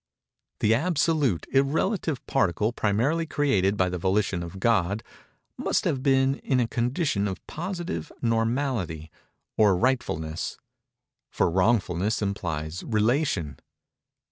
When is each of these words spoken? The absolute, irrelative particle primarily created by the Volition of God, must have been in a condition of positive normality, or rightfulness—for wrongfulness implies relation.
The 0.61 0.73
absolute, 0.73 1.45
irrelative 1.53 2.25
particle 2.25 2.73
primarily 2.73 3.27
created 3.27 3.77
by 3.77 3.87
the 3.89 3.99
Volition 3.99 4.41
of 4.41 4.59
God, 4.59 5.03
must 5.59 5.83
have 5.85 6.01
been 6.01 6.39
in 6.39 6.59
a 6.59 6.67
condition 6.67 7.27
of 7.27 7.45
positive 7.45 8.11
normality, 8.19 9.11
or 9.57 9.77
rightfulness—for 9.77 11.51
wrongfulness 11.51 12.19
implies 12.19 12.81
relation. 12.83 13.59